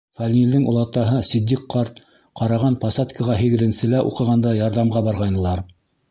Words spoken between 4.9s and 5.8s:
барғайнылар.